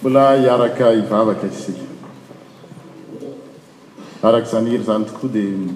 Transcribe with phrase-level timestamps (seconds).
[0.00, 1.78] mbola hiaraka ivavaka isik
[4.26, 5.74] arak' izany hery zany tokoa dia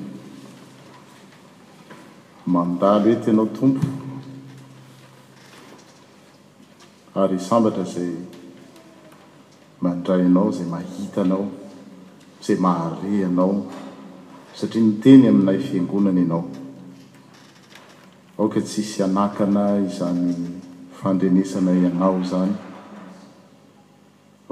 [2.55, 3.87] mandalety ianao tompo
[7.23, 8.13] ary sambatra zay
[9.87, 11.45] mandray nao izay mahita anao
[12.47, 13.55] zay mahare anao
[14.63, 16.45] satria miteny aminay fiangonana ianao
[18.39, 20.60] aoka tsisy anakana izany
[21.01, 22.53] fandrenesanay anao zany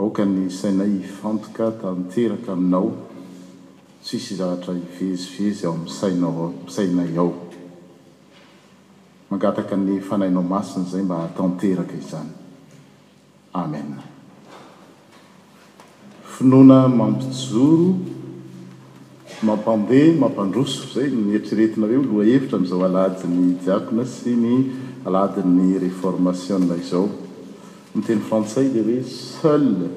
[0.01, 2.93] oka ny sainay hifantoka tanteraka aminao
[4.03, 7.35] tsisy zavatra hivezivezy ao amin'ny sainao asainay ao
[9.31, 12.33] mangataka ny fanahinao masiny izay mba hatanteraka izany
[13.53, 13.95] amen
[16.39, 17.93] finoana mampijoro
[19.43, 24.55] mampandeha mampandrosoko izay nyeitriretinareo loha hevitra amin'izao alajy ny jiakona sy ny
[25.09, 27.09] y réformation izao
[27.97, 29.89] mteny frantsai le oe seul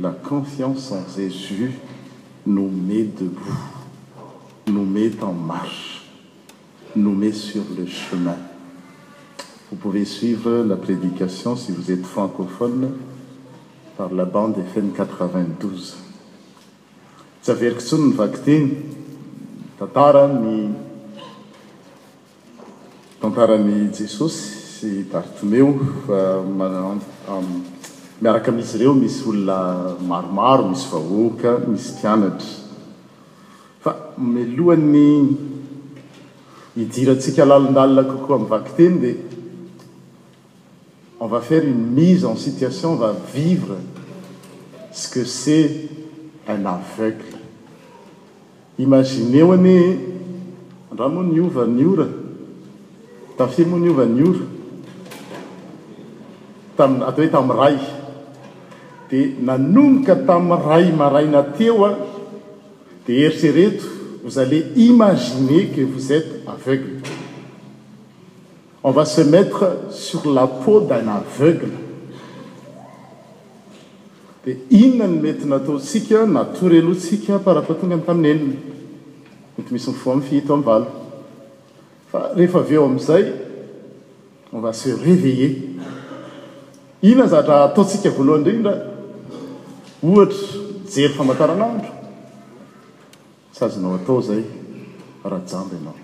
[0.00, 1.70] la confiance en jéjus
[2.44, 3.62] nous met debout
[4.66, 6.02] nous met en marche
[6.96, 8.34] nou met sur le chemin
[9.70, 12.90] vous pouvez suivre la prédication si vous êtes francophone
[13.96, 18.58] par la bande fm 92verik tson nakte
[19.78, 20.26] tataa
[23.26, 25.72] antarany jesosy sy dartoneo
[26.06, 27.38] fa
[28.22, 29.58] miaraka amizy ireo misy olona
[30.08, 32.52] maromaro misy vahoaka misy mpianatra
[33.82, 35.34] fa melohany
[36.76, 39.14] hidirantsika lalindala kokoa amivaky teny dia
[41.20, 43.76] ova fary uny mise en situation va vivre
[44.92, 45.72] ce que cest
[46.48, 47.34] un aveugle
[48.78, 49.78] imagineo any
[50.90, 52.06] andrano nyova ny ora
[53.38, 54.44] tafe moa ny ovany ora
[56.78, 57.76] tam atao hoe tami' ray
[59.10, 61.90] dia nanomboka tami' ray maraina teo a
[63.06, 63.84] dia eritrereto
[64.24, 64.58] vozale
[64.88, 67.00] imaginer qe vozeto aveugle
[68.82, 71.74] on va se metre sur la pea dan aveugle
[74.44, 78.58] dia inona nomety natantsika natoreeloatsika parapotonga a tamin'ny elina
[79.60, 81.05] ety misy nyfoa ami' fihito amvalo
[82.36, 83.24] rehefa av eo amin'izay
[84.56, 85.54] va se reveiller
[87.04, 88.72] ihna zatra ataotsika voalohanyindrindra
[90.10, 90.42] ohatra
[90.94, 91.90] jery famantaranandro
[93.58, 94.40] sazonao atao zay
[95.30, 95.96] rajamby anao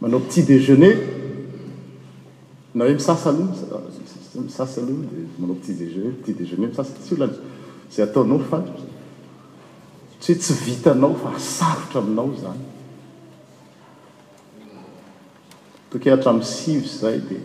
[0.00, 0.96] manao pitit déjeuner
[2.74, 3.82] na hoe misasa aloha
[4.48, 7.22] misasa alohad manao ptit déjene ptit déjener misasatsyl
[7.94, 8.58] zay ataonao fa
[10.20, 12.62] tsy hoe tsy vitanao fa asarotra aminao zany
[15.92, 17.36] tokatram siv zay de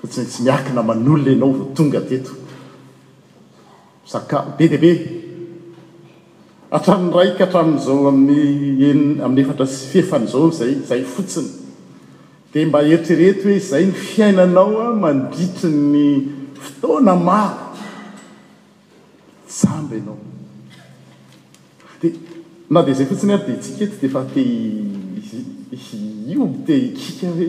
[0.00, 2.30] hoe tsy miakina manolona ianao vo tonga teto
[4.10, 4.92] zaka be diabe
[6.72, 8.90] hatramin'ny raika hatramin'izao amin'ye
[9.24, 11.48] amin'ny efatra sy fiefan' izao zay zay fotsiny
[12.52, 16.04] dia mba eritrerety hoe zay ny fiainanaoa mandritry ny
[16.62, 17.64] fotoana maro
[19.58, 22.08] samby ianaodi
[22.72, 24.40] na dia izay fotsiny ary dia tsikety dia fa te
[26.32, 27.48] ioby te ikika hoe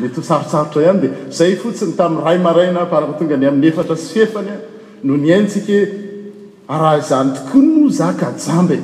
[0.00, 3.96] mety h sarotsarotra ihany dea izay fotsiny tami'y ray maraina parako tonga ny amin'ny efatra
[3.96, 4.58] sy fefany a
[5.06, 5.80] noho ny aintsikaho
[6.82, 8.80] raha izany tokoa no zaka jamba e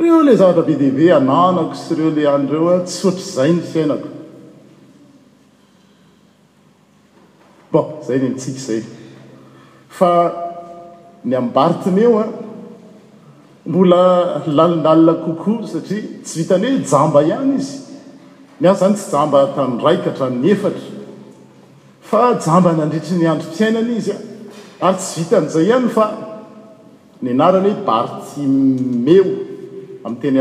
[0.00, 3.60] reo ilay zavatra be dehibe ananako sy reo la anyreo a tsy oatra zay ny
[3.72, 4.08] fiainako
[7.74, 8.82] bon zay le ntsika izay
[9.98, 10.10] fa
[11.28, 12.26] ny abaritineo a
[13.68, 14.02] mbola
[14.56, 17.83] lalidalina kokoa satria tsy vitany hoe jamba ihany izy
[18.60, 20.90] nyao zany tsy jamba tannraika htrany efatra
[22.00, 24.14] fa jamba nandritry ny andrompiainany izya
[24.80, 26.04] ary tsy vita an'izay ihany fa
[27.22, 29.24] nyanarany hoe bar timeo
[30.06, 30.38] amin'teny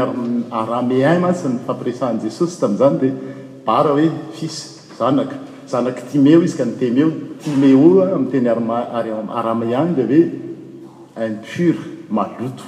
[0.71, 3.13] ramén masy ny fampiresahn jesosy tami'zany dia
[3.65, 4.07] bar hoe
[4.39, 4.57] fis
[4.99, 7.09] zanakazanak timeo izy ka ntemeo
[7.41, 10.21] timeo am'teny ramén de hoe
[11.27, 11.79] impure
[12.17, 12.63] maloto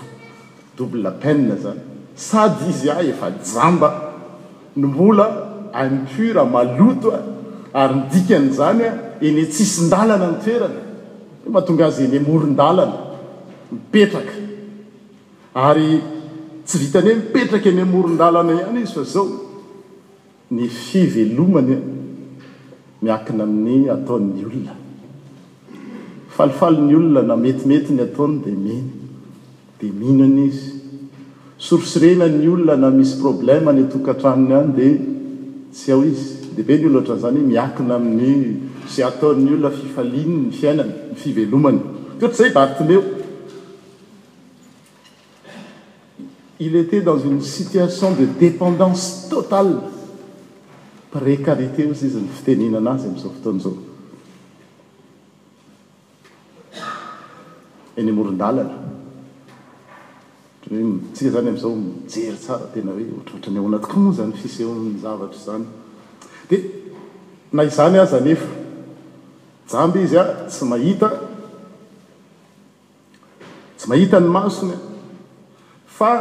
[0.78, 1.80] double pen zany
[2.16, 4.05] sady izy a efa jamba
[4.78, 5.28] ny mbola
[5.74, 7.20] ampura maloto a
[7.84, 10.80] ary nydikanyizany a eny tsisy n-dalana ny toerana
[11.54, 12.96] mahatonga azy eny moron-dalana
[13.72, 14.34] mipetraka
[15.68, 15.90] ary
[16.66, 19.26] tsy vitanyhe mipetraka eny moron-dalana ihany izy fa zao
[20.56, 21.78] ny fivelomanya
[23.04, 24.74] miakina amin'ny ataon'ny olona
[26.36, 28.84] falifali n'ny olona na metimety ny ataony dia mino
[29.80, 30.70] dia mihinaany izy
[31.58, 35.00] sorsirena ny olona na misy probleme ny atokahatraminy any dia
[35.72, 38.44] tsy ao izy deibe ny oloatra zany ho miakina amin'n
[38.92, 41.80] zy ataon'ny olona fifalinny fiainany ny fivelomany
[42.20, 43.04] ohatra izay bartineo
[46.60, 49.76] il était dans uny situation de dépendance totale
[51.12, 53.78] précarité o izy izy ny fitenena anazy amin'izao fotonaizao
[57.98, 58.85] eny amoron-dalana
[61.14, 65.66] tsika zany ami'izao mijery tsara tena hoe ohtraotra ny o anatokoo zany fisehony zavatra zany
[66.50, 66.58] di
[67.52, 68.48] na yzany azanefo
[69.72, 71.10] jamba izy a tsy mahita
[73.78, 74.76] tsy mahita ny masony
[75.98, 76.12] fa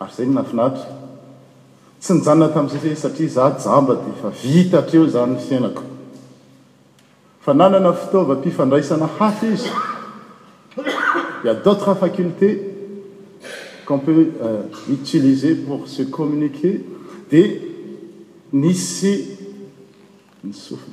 [0.00, 0.88] ary zay n nafinatra
[2.00, 5.82] tsy nijanona tami'izayza satria za jamba di fa vitatreo zany fiainako
[7.44, 9.68] fa nanana fitaovapifandraisana haf izy
[11.42, 12.67] di adatre faculté
[13.90, 16.66] ompeut euh, utilise pour ce communiqe
[17.30, 17.46] dia
[18.52, 19.24] nisy
[20.44, 20.90] nysofa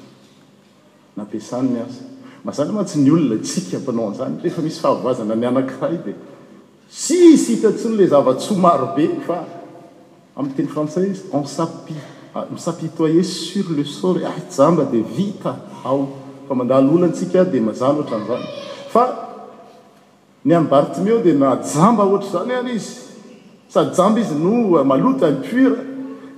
[1.18, 1.96] apiasany maz
[2.46, 6.14] mazany matsy ny olona tsika mpanao anzayefa misy fahavazana my anakiray di
[6.90, 9.40] sisy itatsy nle zava-tsomaro be fa
[10.36, 15.54] am'y teny frantsai i misapitoye sur le soraamba ah, de vita
[15.86, 16.08] ao
[16.48, 18.44] fa mandalono ntsika de mazany otra nzany
[18.92, 19.25] fa
[20.46, 23.02] ny abartme eo di najamba ohatra zany any izy
[23.68, 25.82] sady jamba izy no eh, malota ny puira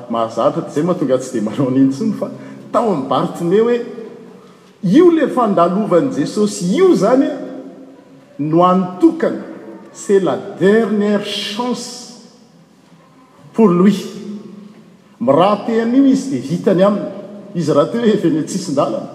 [0.10, 3.78] aonga tsy dantsny fatao m bartine hoe
[4.82, 7.28] io la fandalovanyi jesosy io zany
[8.40, 9.38] no anotokany
[9.94, 12.26] cet la dernière chance
[13.54, 13.94] pour lui
[15.20, 17.18] miraa ten'io izy di hitany aminy
[17.56, 19.10] izy raha te hoe vene tsisyndalana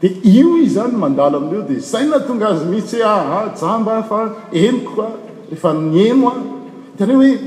[0.00, 4.02] dia io izy zany mandalo amin'reo dia zai na tonga azy mitsyh ah, aha jamba
[4.02, 4.20] fa
[4.52, 5.10] enikoa
[5.50, 6.34] rehefa mieno a
[6.94, 7.38] itaneo hoe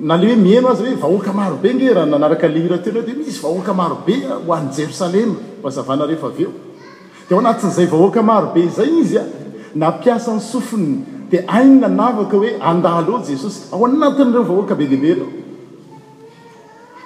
[0.00, 3.74] nalehoe miheno azy hoe vahoaka marobe nre raha nanaraka liira tena o di misy vahoaka
[3.74, 6.52] marobea hoan'ny jerosalema fazavana rehefa aveo
[7.28, 9.24] dia ao anatin'izay vahoaka marobe zay izy a
[9.74, 10.92] nampiasa nysofiny
[11.30, 15.30] dia aina navaka hoe andal eo jesosy ao anatin'ireo vahoaka be debenao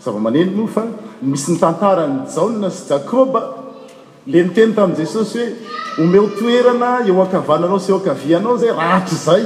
[0.00, 0.84] zava-maneny nofa
[1.22, 3.42] misy nytantarany jaona sy jakoba
[4.26, 5.38] le miteny tami' jesosy
[5.96, 9.42] hoe omeotoerna eoaknanao seokanao zay rhatzay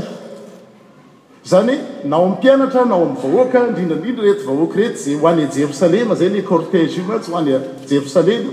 [1.50, 7.30] zany nao apianatra nao am'vahoaka ndrindradrindra rety vahoaka retyzay oany jerosalema zay le cortege omatsy
[7.34, 7.50] oany
[7.90, 8.52] jerosalema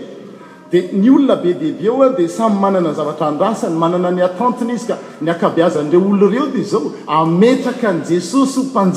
[0.72, 4.98] dia ny olona be deibeoa di samy manana ny zavatranrasany manana ny atentiny izy ka
[5.22, 8.92] nyakabeazanreo olo reo dia zao aetknjesosy mn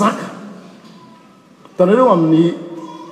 [1.77, 2.53] tnreo amin'ny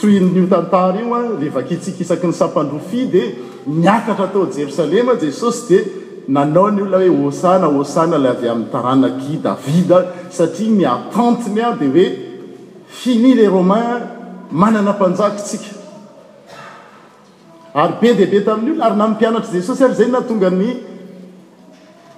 [0.07, 1.03] noanta i
[1.47, 3.23] aevaktsikisaky ny sapandrofi di
[3.67, 5.81] miakatra atao jerosalema jesosy dia
[6.29, 9.99] nanaony olona hoe osana osana laza amin'ny taranaky davida
[10.31, 12.19] satria niatentiny a di hoe
[12.87, 13.99] fii lernae
[18.15, 20.77] dibe t arynaesoazay natongay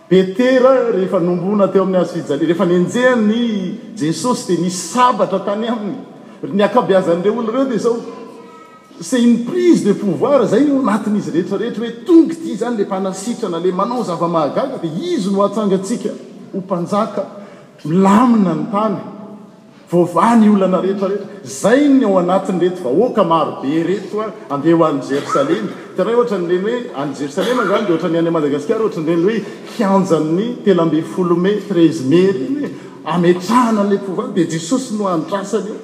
[0.09, 6.14] petera rehefa nombona teo amin'ny azoija rehefa nnjehany jesosy di ni sabatra tany aminy
[6.53, 14.79] ny akabazanre oloreo d zaosan prise de pouvoir zayanat'izy reetrarehetraoe togty zany le naitranale manaozavaaaaa
[14.83, 16.13] dizonyeetraeeta
[21.61, 25.65] zaynyoanatret aoka marobe reta aeoany jerosalem
[25.99, 29.37] aohatrareny oe ajerosalemany oaaymadagasiaroatraeyhoe
[29.81, 32.23] ianay telambe folme treeme
[33.15, 33.97] aetrahanale
[34.35, 35.84] de jesosy no antrasanyeo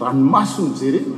[0.00, 1.16] ranomasony za reny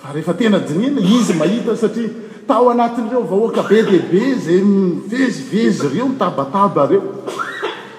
[0.00, 2.08] fa rehefa tena dinina izy mahita satria
[2.46, 7.02] tao anatin'ireo vahoaka be de be zay mvezivezy ireo ntabataba reo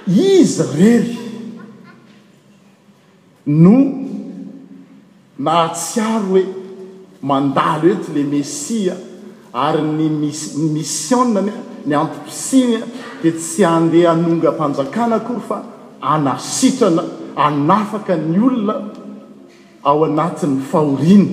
[0.08, 1.18] izy rery
[3.62, 3.76] no
[5.46, 6.44] nahatsiaro hoe
[7.30, 8.94] mandaly oety le messia
[9.54, 10.10] ary ny
[10.64, 11.42] mimisio nya
[11.86, 12.82] ny antprisinya
[13.22, 15.58] dia tsy andeha hanonga mpanjakana kory fa
[16.14, 17.04] anasitrana
[17.46, 18.76] anafaka ny olona
[19.84, 21.28] ao anatin'ny fahoriny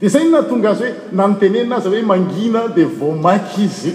[0.00, 3.92] di zay ino na tonga azy hoe na noteneninazy hoe mangina di vo maiky izy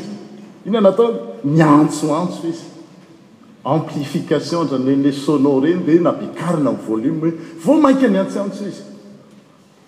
[0.66, 1.08] inona natao
[1.56, 2.66] miantsoantso izy
[3.66, 7.34] amplification zanele sono reny de nabekarina aminy volume hoe
[7.64, 8.84] vo maika miantsoantso izy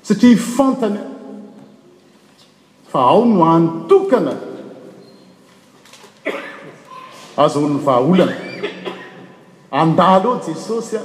[0.06, 1.06] satria hifantany a
[2.92, 4.36] fa ao no hano tokana
[7.38, 8.36] azo olo ny vahaolana
[9.72, 11.02] andaleo jesosy a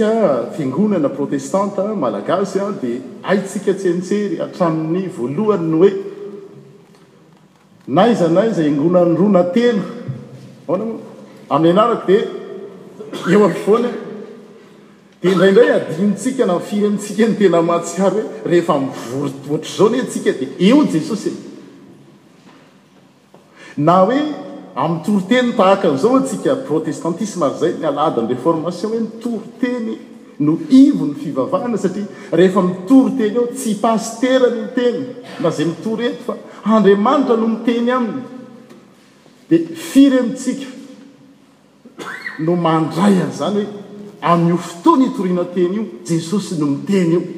[0.56, 5.72] fiangonana protestante malagasy dia atsika tsy ntsery atrain'ny valohann
[7.96, 10.92] oeizaaizaenonn'roa na teamin'y
[11.50, 12.16] anaa di
[13.32, 13.90] eo aoana
[15.22, 18.74] dia ndrandray aditsika na ifirntsika ny tenamahtsiary hoe rehefa
[19.50, 21.30] ootry zao n atsika dia eo jesose
[23.78, 24.18] na hoe
[24.74, 29.94] amn'y toro teny tahaka an'izao antsika protestantisma ary zay nialadany reformation hoe mitory teny
[30.46, 32.06] no ivo ny fivavahana satria
[32.38, 35.00] rehefa mitory teny ao tsy pastera noteny
[35.42, 36.34] na zay mitoro eto fa
[36.74, 38.22] andriamanitra no miteny aminy
[39.48, 39.58] dia
[39.90, 40.66] firy mitsika
[42.44, 43.66] no mandray an'izany hoe
[44.30, 47.37] amio fotoany itoriana teny io jesosy no miteny io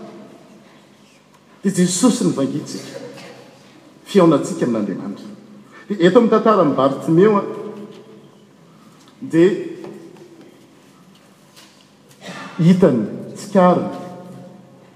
[1.63, 2.97] dia jesosy ny vagitsika
[4.09, 5.29] fionatsika amin'andriamanitra
[5.87, 7.43] dia eto amin'ny tantara mibaritimeo a
[9.31, 9.49] dia
[12.65, 13.03] hitany
[13.37, 13.89] tsikariny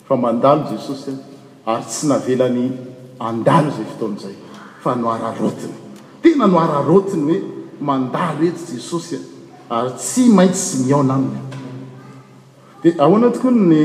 [0.07, 2.65] fa mandalo jesosy a ary tsy navelany
[3.29, 4.35] andalo zay fotaon'izay
[4.83, 5.77] fa noararotiny
[6.21, 7.39] tena no ararotiny hoe
[7.89, 9.19] mandalo etsy jesosya
[9.69, 11.39] ary tsy maitsy sy miona aminy
[12.81, 13.83] dia aoana tokoa y ny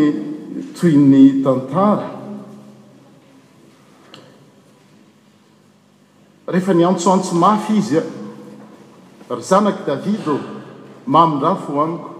[0.79, 2.19] toy ny tantara
[6.53, 7.99] rehefa ny antsoantso mafy izy
[9.29, 10.39] a ry zanaky davida ô
[11.07, 12.11] mamindra fo aniko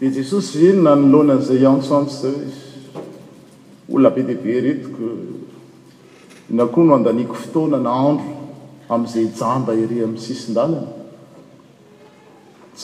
[0.00, 3.00] dia jesosy eny nanolonan'zay antsoantso za
[3.92, 5.10] ola be tibe retiko
[6.50, 8.28] inakoa no andaniko fotoanana andro
[8.88, 10.86] amn'izay jamba ire amn'ny sisndalana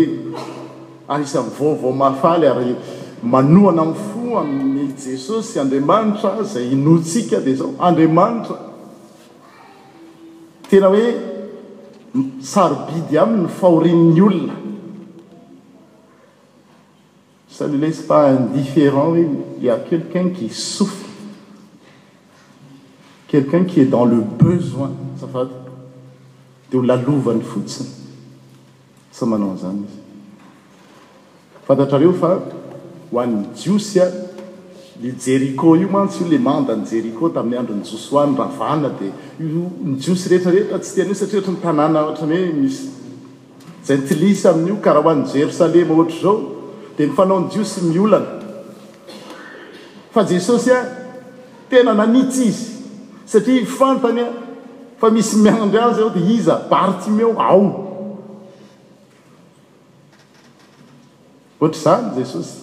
[1.08, 2.76] aisavaovao maafaly ary
[3.24, 8.58] manoana aminyf amin'ny jesosy andriamanitra zay noontsika dia zao andriamanitra
[10.70, 11.08] tena hoe
[12.46, 14.60] sarobidy aminy no fahorinn'ny olona
[17.56, 21.08] sa nylespa indifférent hoe a quelqu'un que sofy
[23.30, 25.50] quelqu'un qui dans le besoin safat
[26.72, 27.90] dia holalovany fotsiny
[29.14, 30.02] sa manao zany izy
[31.68, 32.34] fantatrareo fa
[33.14, 34.06] ho anny jiosy a
[35.00, 41.54] le jerico io mantsy i le mandany jerico tamin'ny andronyjosy hoanyrana dnijos rehetraretsy teni saiaomsa
[44.50, 46.06] ai'o karahahoan jeroslemaao
[46.98, 47.78] dmifaonjios
[50.38, 52.64] esoena naitsy izy
[53.34, 54.26] satria fntany
[55.00, 57.62] fa misy miandro azy ao di izabarimo ao
[61.60, 62.63] ohatrzany jesosy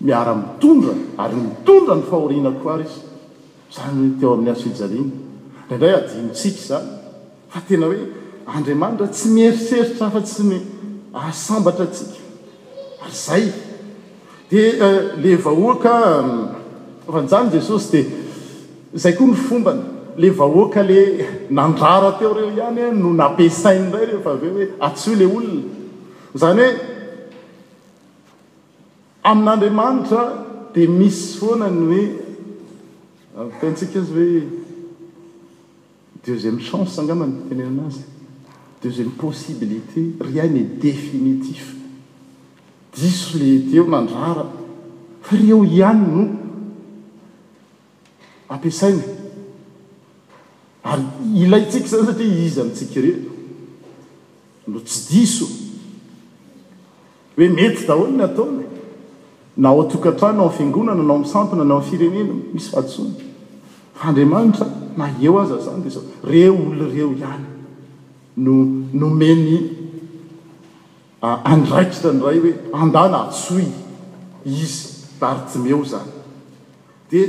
[0.07, 2.83] no oa'oiona arymitondra ny fahorinaay
[4.03, 5.05] nyhteoamin'y azaaay
[5.71, 6.85] aiosik zany
[7.59, 8.01] atenahoe
[8.57, 10.80] andriamanitra tsy mieritreritra afatsy n
[11.15, 12.11] asambatra atsika
[13.03, 13.45] ary zay
[14.51, 15.99] di eh, le vahoaka
[17.07, 18.05] fa eh, njany jesosy dia
[18.95, 19.83] izay koa ny fombana
[20.19, 21.01] le vahoaka le
[21.51, 25.63] nandrara teo reo ihany no nampisainy ndray reo fa veo hoe atso ile olona
[26.41, 26.79] zany hoe
[29.23, 30.23] amin'andriamanitra
[30.75, 32.03] dia misy foana ny hoe
[33.41, 34.43] antantsika eh, azy hoe
[36.27, 38.03] deuxième chance angama ny tenenanazy
[38.85, 41.75] eo zany possibilité ry ainy definitif
[42.97, 44.47] diso lehteo mandrara
[45.23, 46.25] fa reo ihany no
[48.49, 49.03] ampasaina
[50.85, 51.01] ay
[51.43, 53.21] ilaytsika zany satria iza amitsika reo
[54.69, 55.47] no tsy diso
[57.37, 58.65] hoe mety daholy nataony
[59.57, 63.15] nao atokatran nao afiangonana nao ami'sampyna nao y firenena misy fahatsony
[64.03, 64.67] andriamanitra
[64.97, 67.60] na eo aza zany le zao reo olo reo ihany
[68.37, 69.59] nonomeny
[71.23, 73.63] andraikitra nydray hoe andana atsoy
[74.45, 74.89] izy
[75.21, 76.11] bartemeo zany
[77.11, 77.25] dia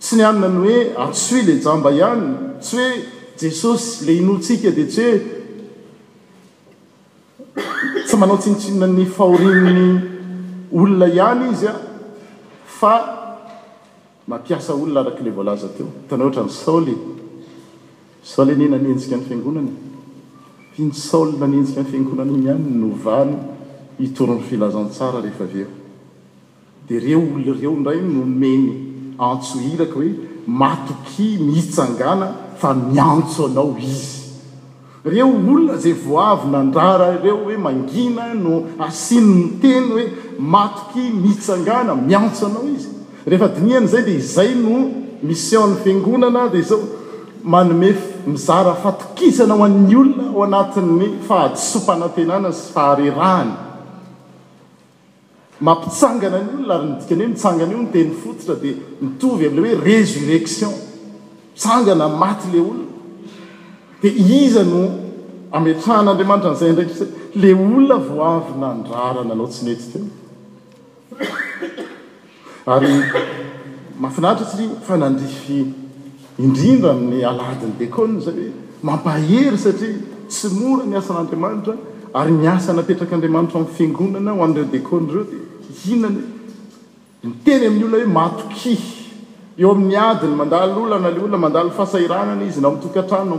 [0.00, 2.28] tsy ni anina ny hoe atsoy lay jamba ihany
[2.60, 2.92] tsy hoe
[3.40, 5.18] jesosy lay inotsika dia tsy hoe
[8.06, 9.86] tsy manao tsinitsininany fahorinny
[10.80, 11.74] olona ihany izy a
[12.78, 12.92] fa
[14.28, 16.94] mampiasa olona arakailay voalaza teo hitana o ohatra n' saoly
[18.24, 19.68] saln nanenjika ny fiangonana
[20.78, 23.34] insaol nanenjika ny fiangonana igny an novany
[24.06, 25.68] itorin'ny filazantsara eheaeo
[26.88, 28.66] di reo olreo ndray nomeny
[29.28, 30.10] antso hiraka hoe
[30.46, 32.28] matoky mihitsangana
[32.60, 34.40] fa miantso anao izy
[35.10, 38.52] reo olona zay voavy nandrara reo hoe mangina no
[38.88, 40.04] asinyny teny hoe
[40.38, 42.88] matoky mihitsangana miantso anao izy
[43.26, 44.76] rehefadinihany zay dia izay no
[45.28, 46.80] misionn'ny fiangonana dia zao
[47.44, 47.92] manome
[48.26, 53.50] mizara fatokisana o an'ny olona ao anatin'ny fahadsopanantenanasy faharerahany
[55.66, 60.72] mampitsangana ny olona ary nidikany hoe mitsangana io noteny fototra dia mitovy amn'ley hoe résurrection
[61.52, 62.92] mitsangana maty ley olona
[64.02, 64.82] dia iza no
[65.56, 67.06] ametrahan'andriamanitra n'izay ndraiky a
[67.42, 69.92] le olona voavy nandrarana anao tsy metyk
[72.74, 72.92] ary
[74.02, 75.83] mafinaritra tsyi fanandrify
[76.36, 79.94] indrindra 'y aladiny deo zayhoemampahery satria
[80.28, 81.74] tsy mora nasan'andiamanitra
[82.12, 85.26] ary miasanatetrakandriamanitrafngonanaaedreoditeny
[86.04, 86.22] amin'y
[87.84, 88.74] olonahoe matoki
[89.62, 89.70] eo
[90.00, 93.36] aadiny mandaolanal olona mandalfahairanana izy n tokatranna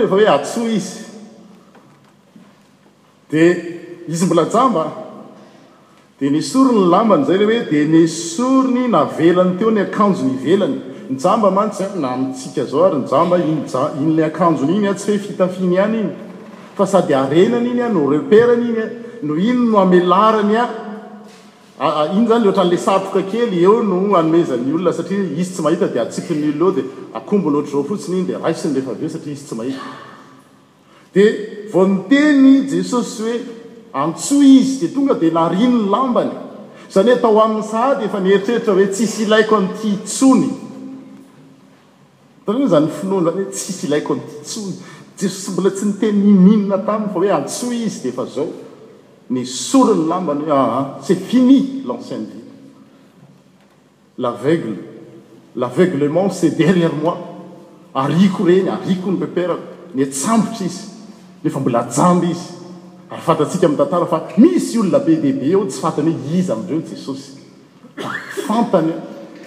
[0.00, 1.00] rehfahoe atsoa izy
[3.30, 3.46] dia
[4.08, 4.84] izy mbola jamba
[6.20, 10.78] dia nysory ny lambany zay le hoe di nysorony navelany teo ny akanjo nivelany
[11.16, 13.36] njamba mantsy natsikaao arynamba
[14.00, 18.86] inny akanjony inya tsy hoefitafinyanyinyfa sadyaenanyiny a noreperny igny
[19.26, 20.56] noo iny no earny
[21.78, 24.90] ainy zany nloka kely eo n eylona
[28.36, 28.60] aa
[31.72, 33.38] hddateny jesosy oe
[34.02, 36.30] ants izy di tonga di narinony lambany
[36.94, 40.69] zany oe tao amin'ny sady efa nieritreritra hoe tsisy ilaiko 'tyhtsony
[42.46, 43.02] zanys
[43.88, 44.16] laioj
[45.52, 48.46] mbola tsy ntena tam faoe ats izy dfaao
[49.30, 52.46] ny soriny lambany hoece ah, ah, fini lancien iaee
[55.54, 57.18] laveuglement ce derrière mois
[57.94, 59.60] ariko reny ariko nypeperako
[59.94, 60.80] ny tsambotra izy
[61.44, 62.48] efa bola jamb izy
[63.10, 68.92] ayfatatsika m' tatara fa misy olola bdb o tsy fantany hoe izy amnreo jesosfantany o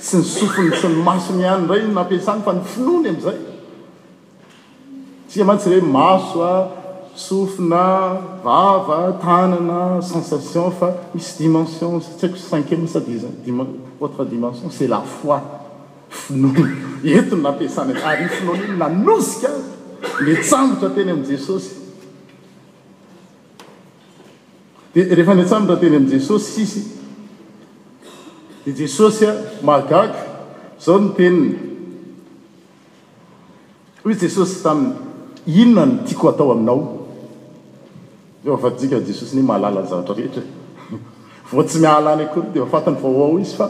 [0.03, 3.37] tsy ny sofiny tsy ny maso mihano nray ny nampiasany fa ny finoany amn'izay
[5.27, 6.53] tsika man tsy rehoe maso a
[7.15, 7.85] sofina
[8.43, 13.59] vava tanana sensation fa misy dimension tsyhaiko cinquieme sady zayi
[14.01, 15.39] autre dimension cest la foi
[16.09, 16.65] finona
[17.19, 19.49] enti ny nampiasana ary ny finonany nanozika
[20.25, 21.71] nyatsambotra teny amn' jesosy
[24.93, 26.83] dia rehefa nyatsambotra teny amin' jesosy sisy
[28.65, 30.19] di jesosy a mahagaka
[30.79, 31.47] zao ny teniny
[34.03, 36.77] hoe jesosy tami'y inona no tiako atao aminao
[38.45, 40.41] zafaika jesosy n malalany zavatra rehetra
[41.51, 43.67] vo tsy miahalany ako deafatiny vaoao izy fa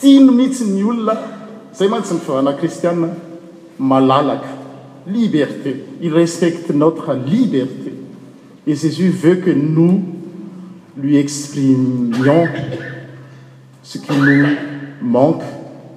[0.00, 1.14] tino mihitsy ny olona
[1.72, 2.92] zay man tsy mifiana kristiaa
[3.78, 4.48] malalaka
[5.08, 7.94] liberté il respecte notre liberté
[8.68, 10.02] e jésus veut que nous
[11.00, 12.44] lui exprimions
[13.88, 14.46] skny
[15.02, 15.42] mank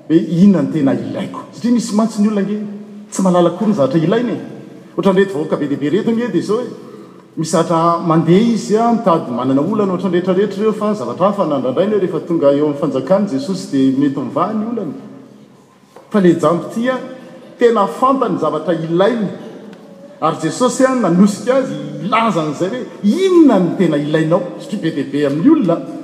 [0.08, 2.60] hoe inona ny tena ilaiko satria misy mantsy ny olona e
[3.12, 4.36] tsy mahalalakoy ny zavatrailainye
[4.98, 7.80] oranretyoka be diabe retoe dia zaohemisy zatra
[8.12, 14.34] mandeha izy a itady manana olany ohatranrehtrarehetraefa zavatrafnandradrairehefa tonga eo ami'nfanjakany jesosy dia metyny
[14.74, 14.98] olany
[16.26, 16.86] leaty
[17.60, 19.28] tena fampany zavatra ilainy
[20.28, 22.84] ary jesosy a nanosika azy ilazanyzay oe
[23.26, 25.78] inona ny tena ilainao satria be diabe amin'ny olona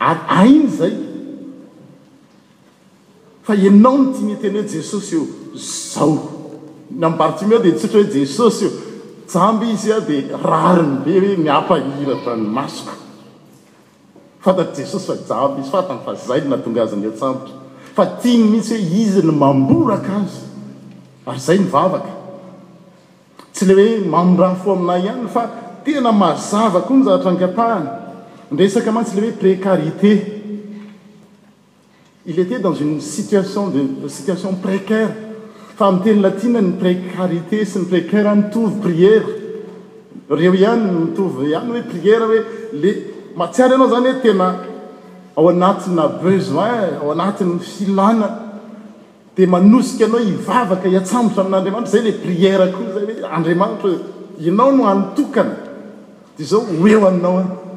[0.00, 0.94] ary ainy zay
[3.44, 6.14] fa ienao no tiany eteny hoe jesosy io zao
[6.90, 8.70] nabatime di tsotra hoe jesosy io
[9.34, 12.92] jamby izy ao dia rarin be hoe miampahiratra ny masoko
[14.44, 17.60] fantat jesosy fa jamby izy fatany fa zaily natonga azanyambotra
[17.94, 20.40] fa tiany mihitsy hoe izy ny mamboraka azy
[21.26, 22.12] ary zay nyvavaka
[23.52, 25.42] tsy ley hoe mamondrah fo aminay ihany fa
[25.84, 27.88] tena mazava koa nyzaatra angapahany
[28.50, 30.42] indresaka mantsy le hoe précarité
[32.26, 35.10] il état dans uny situation de situation précaire
[35.76, 39.24] fa ami'teny latine ny précarité sy ny précaire any ntovy prière
[40.28, 42.42] reo ihany mitovy hany hoe prière hoe
[42.74, 42.90] le
[43.36, 44.48] matsiary ianao zany hoe tena
[45.36, 48.28] ao anatin besouin ao anatiny filana
[49.36, 53.90] dia manosika ianao hivavaka hiatsambotra amin'andriamanitra zay le prière koa zay hoe andriamanitra
[54.40, 55.54] ienao no anotokana
[56.36, 57.69] dea zao ho eo aminao a e.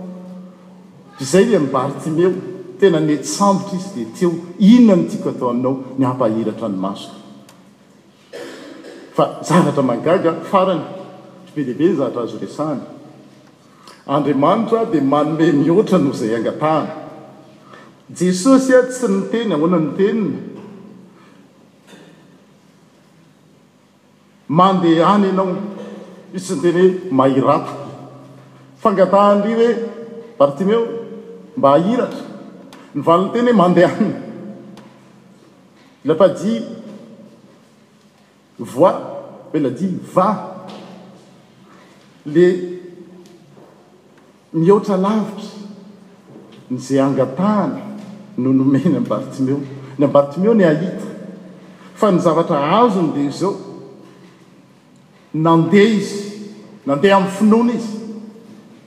[1.20, 2.32] izay amn baritimeo
[2.80, 7.18] tena netsambotra izy dia teo inona ny tiako atao aminao ny ampahheratra ny masoka
[9.16, 10.86] fa zaratra mangaga farany
[11.46, 12.82] ty be dehibe ny zaratra azo resany
[14.10, 16.90] andriamanitra dia manome mihoatra noho izay angatahana
[18.20, 20.34] jesosy a tsy ny teny ahoana ny teniny
[24.60, 25.48] mandehany ianao
[26.38, 27.78] izy tsy ny teny hoe mairapoky
[28.82, 29.74] fangatahanydri hoe
[30.40, 31.03] bartimeo
[31.58, 32.20] mba hahiratra
[32.96, 34.14] nyvaliny teny hoe mandehany
[36.06, 36.62] lapadia
[38.60, 38.94] voa
[39.54, 40.28] beladia va
[42.26, 42.48] le
[44.54, 45.50] mihoatra lavitra
[46.72, 47.82] nzay angatahana
[48.38, 49.60] no nomeny abalitimeo
[50.00, 51.08] ny ambaltimeo ny ahita
[51.96, 53.56] fa ny zavatra azony dea izao
[55.34, 56.20] nandeha izy
[56.86, 57.94] nandeha amin'ny finoana izy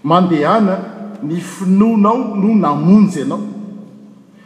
[0.02, 3.40] mandehhana ny finonao noo namonjy anao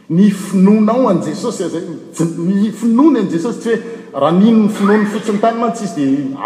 [0.09, 3.79] ny finonao ajesosy zayny finony ajesosy tsy hoe
[4.21, 6.01] raha ninony finony fotsiny tanyman tsyizy di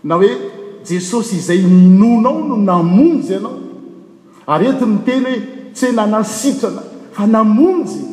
[0.03, 0.38] na hoe
[0.89, 1.62] jesosy izay
[1.99, 3.57] nonao no namonjy anao
[4.47, 6.83] ary oeti miteny hoe tsy he nanasitrana
[7.15, 8.03] fa namonjy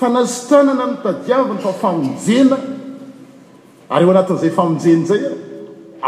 [0.00, 2.58] fanasitranana ny tadiavany fa fahonjena
[3.94, 5.34] ary eo anatin'izay faonjeny zay a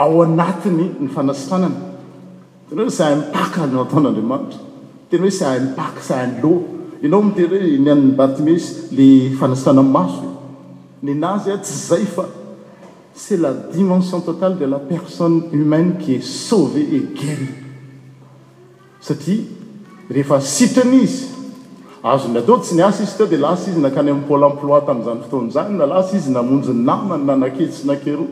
[0.05, 1.81] ao anatiny ny fanasitranana
[2.69, 4.61] tena hoe sy hahy mipaka alnao ataon'andriamanitra
[5.11, 6.53] tena hoe sy hahy mipaka sy anlo
[7.05, 8.55] ianao mitena hoe ny anny batime
[8.99, 9.09] le
[9.41, 10.31] fanasitranamaso e.
[11.07, 12.25] ny anazy a tsy zay fa
[13.15, 17.49] ces la dimension totale de la personne humaine ke sauvé et gerry
[19.01, 19.43] satria
[20.15, 21.25] rehefa sitriny izy
[22.13, 25.73] azonateo tsy niasa izy teo dia lasa izy nakany ami pôl emploit tami'izany fotoa am'izany
[25.81, 28.29] na lasa izy namonjyy namany nanakey sy nakeroa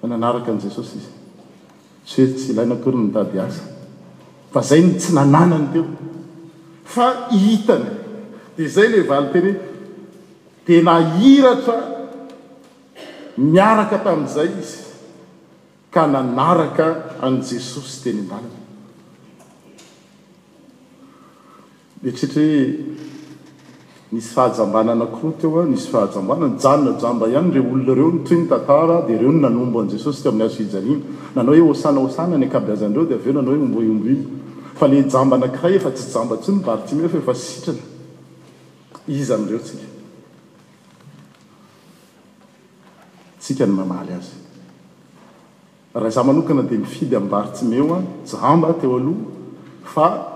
[0.00, 1.10] fananaraka anjesosy izy
[2.06, 3.64] tsy hoe tsy ilainaporyntady asa
[4.54, 5.84] fa zayn tsy nananany teo
[6.94, 7.86] fa hitany
[8.56, 9.58] dia zay ley valy teny hoe
[10.66, 11.78] di nahiratra
[13.54, 14.78] miaraka tamin'izay izy
[15.94, 16.86] ka nanaraka
[17.24, 18.55] an' jesosy teny ndaliny
[22.10, 22.86] etretra hoe
[24.14, 30.28] nisy fahajambananakro teo a nisy fahajambanana janona jamba ihany reo olona reo ntny tatara dereonnajesosy
[30.28, 33.56] ami' aza osanaosnany kreodele
[35.22, 36.06] ambaaray efa tsy
[47.10, 49.14] jambasy nbaeybaeaaba teoaloha
[49.94, 50.35] fa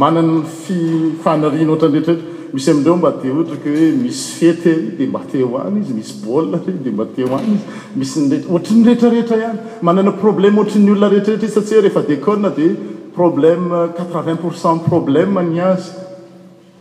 [0.00, 2.14] manany nyfifanariana oatranyrehetraretra
[2.54, 5.78] misy amindreo mba de ohatra ka hoe misy fety aryy dia mba te ho any
[5.82, 9.58] izy misy boli rey dia mba te ho any izy misy reha ohatra nyrehetrarehetra hany
[9.88, 12.72] manana problèma oatran'ny olona rehtrarehtra izy satsia rehefa dicolna dia
[13.18, 15.90] problème euh, quatrevingt pour cent probleme ny azy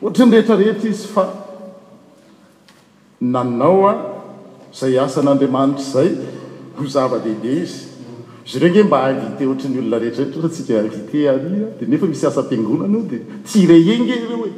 [0.02, 1.26] ohatra nyrehetrarehetra izy fa
[3.36, 3.93] nanao a
[4.82, 6.10] zay asan'andriamanitra zay
[6.78, 7.90] ho zava-deaidea izy
[8.45, 11.43] izy ireo ge mba aite otr nyolona rehetraehaikad
[11.88, 14.51] nefa misy asa-piangonanao di tireenge ireo e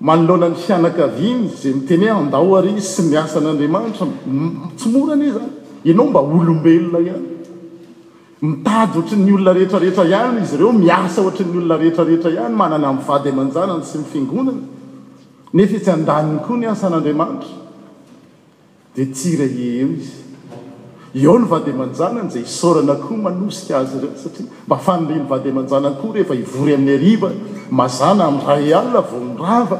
[0.00, 4.06] manolona ny fianakavin za miten andao arizy sy miasan'andriamanitra
[4.76, 5.50] tsmoran zany
[5.84, 7.26] ianao mba olombelona ihany
[8.42, 13.28] mitady otrany olona rehetrarehetra ihany izy reo miasa otra ny olona retrarehetra ihany manany ami'nyady
[13.32, 14.62] amanjanany sy mifngonana
[15.54, 17.50] nefa esy andaniny koa ny asa n'andriamanitra
[18.94, 19.50] di tiree
[19.82, 20.23] eo izy
[21.14, 26.94] eeo nyvadiamanjanany zay isorana koa manosika azy ireo satia mba fanmivadiamanjana koa rehefa ivory amin'ny
[26.98, 29.78] arivamazana ami'rah alna vondrava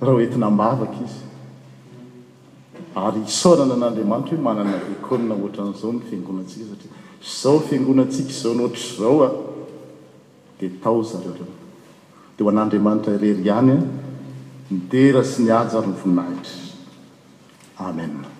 [0.00, 1.20] raha oenti nambavaka izy
[3.06, 6.92] ary isaorana an'andriamanitra hoe manana ekolna oatra an'izao ny fiangonatsika satria
[7.40, 9.30] zao fiangonantsika zao noatra zao a
[10.60, 11.48] dia tao zareo reo
[12.36, 13.80] dia ho an'andriamanitra irery ihany a
[14.70, 16.56] nidera sy niaja rovinahitry
[17.90, 18.37] amen